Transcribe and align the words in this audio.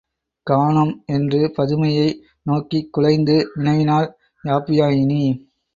காணோம்! 0.47 0.93
என்று 1.07 1.51
பதுமையை 1.57 2.07
நோக்கிக் 2.45 2.91
குழைந்து 2.93 3.37
வினவினாள் 3.55 4.09
யாப்பியாயினி. 4.43 5.23